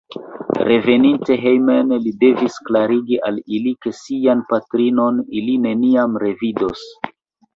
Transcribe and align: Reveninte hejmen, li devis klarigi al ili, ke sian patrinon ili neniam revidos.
Reveninte 0.67 1.35
hejmen, 1.41 1.91
li 2.05 2.13
devis 2.23 2.55
klarigi 2.69 3.19
al 3.29 3.37
ili, 3.57 3.73
ke 3.87 3.93
sian 3.99 4.41
patrinon 4.53 5.19
ili 5.41 5.57
neniam 5.67 6.17
revidos. 6.27 6.83